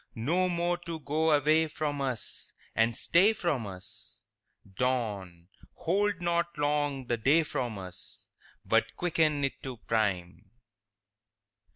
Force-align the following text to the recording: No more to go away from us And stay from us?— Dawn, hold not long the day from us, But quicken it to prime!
No 0.15 0.49
more 0.49 0.79
to 0.79 0.99
go 0.99 1.29
away 1.31 1.67
from 1.67 2.01
us 2.01 2.53
And 2.75 2.95
stay 2.95 3.33
from 3.33 3.67
us?— 3.67 4.17
Dawn, 4.77 5.49
hold 5.75 6.21
not 6.23 6.57
long 6.57 7.05
the 7.05 7.17
day 7.17 7.43
from 7.43 7.77
us, 7.77 8.27
But 8.65 8.95
quicken 8.97 9.43
it 9.43 9.61
to 9.61 9.77
prime! 9.77 10.49